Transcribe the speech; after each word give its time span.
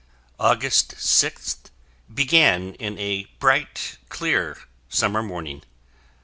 August 0.39 0.95
6th 0.95 1.69
began 2.11 2.73
in 2.81 2.97
a 2.97 3.25
bright, 3.37 3.97
clear, 4.09 4.57
summer 4.89 5.21
morning. 5.21 5.61